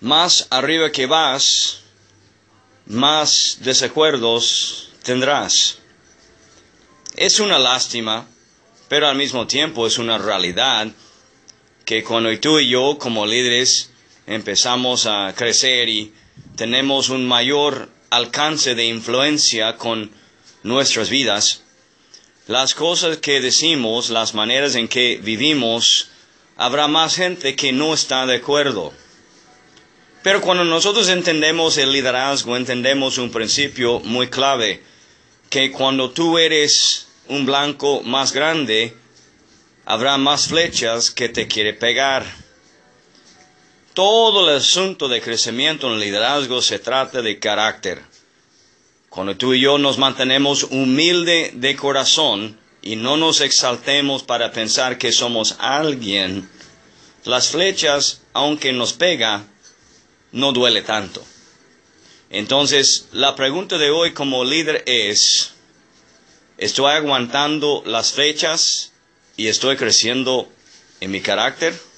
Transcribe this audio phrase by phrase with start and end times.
[0.00, 1.80] más arriba que vas,
[2.86, 5.78] más desacuerdos tendrás.
[7.16, 8.26] Es una lástima,
[8.88, 10.88] pero al mismo tiempo es una realidad
[11.84, 13.90] que cuando tú y yo como líderes
[14.26, 16.12] empezamos a crecer y
[16.56, 20.10] tenemos un mayor alcance de influencia con
[20.62, 21.62] nuestras vidas,
[22.46, 26.08] las cosas que decimos, las maneras en que vivimos,
[26.56, 28.92] habrá más gente que no está de acuerdo.
[30.22, 34.82] Pero cuando nosotros entendemos el liderazgo, entendemos un principio muy clave,
[35.48, 38.94] que cuando tú eres un blanco más grande,
[39.86, 42.26] habrá más flechas que te quiere pegar.
[43.94, 48.02] Todo el asunto de crecimiento en el liderazgo se trata de carácter.
[49.08, 54.98] Cuando tú y yo nos mantenemos humilde de corazón y no nos exaltemos para pensar
[54.98, 56.48] que somos alguien,
[57.24, 59.44] las flechas, aunque nos pega,
[60.32, 61.24] no duele tanto.
[62.30, 65.52] Entonces, la pregunta de hoy como líder es,
[66.58, 68.92] ¿estoy aguantando las flechas
[69.36, 70.48] y estoy creciendo
[71.00, 71.89] en mi carácter?